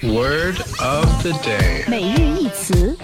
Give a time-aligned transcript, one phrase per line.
[0.00, 1.88] Word of the day.
[1.88, 2.96] 每日一词。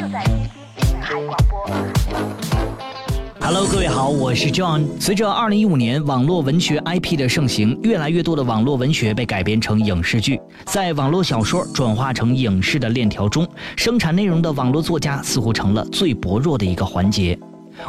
[3.40, 4.86] Hello，各位好，我是 John。
[5.00, 10.40] 随着2015年网络文学 IP 的盛行，越来越多的网络文学被改编成影视剧。
[10.66, 17.36] 在网络小说转化成影视的链条中，生产内容的网络作家似乎成了最薄弱的一个环节。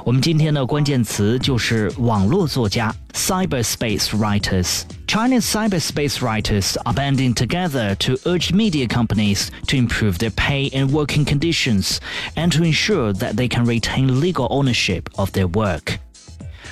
[0.04, 10.30] 我们今天的关键词就是网络作家 （cyberspace writers）。Chinese cyberspace writers are banding together to urge media companies to improve their
[10.30, 11.96] pay and working conditions
[12.36, 15.96] and to ensure that they can retain legal ownership of their work.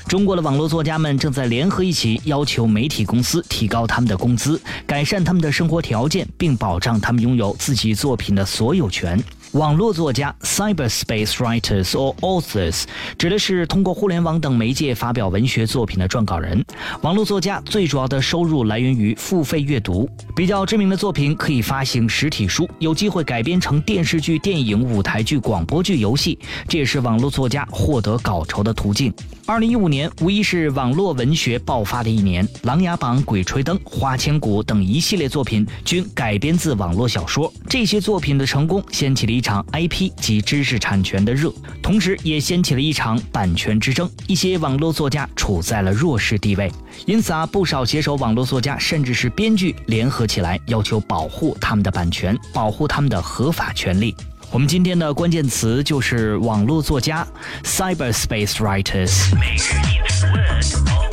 [0.06, 9.23] 中国的网络作家们正在联合一起，要求媒体公司提高他们的工资，改善他们的生活条件，并保障他们拥有自己作品的所有权。
[9.53, 12.85] 网络作家 （cyberspace writers or authors）
[13.20, 16.66] 指的是通过互联网等媒介发表文学作品的撰稿人。
[17.03, 29.13] 网络作家最主要的收入来源于付费阅读，比较知名的作品可以发行实体书，有机会改编成电视剧、电影、舞台剧、广播剧、游戏，这也是网络作家获得稿酬的途径。
[29.45, 37.53] 二零一五年无疑是网络文学爆发的一年，《琅琊榜》《鬼吹灯》《花千骨》等一系列作品均改编自网络小说。
[37.69, 44.09] 这些作品的成功掀起了一场 IP 及知识产权的热，同时也掀起了一场版权之争。
[44.25, 46.72] 一些网络作家处在了弱势地位，
[47.05, 54.16] 因此啊，不少携手网络作家甚至是编剧联合起来，要求保护他们的版权，保护他们的合法权利。
[54.52, 57.28] 我们今天的关键词就是网络作家
[57.63, 59.35] （cyberspace writers）。
[59.35, 61.12] 每日一词。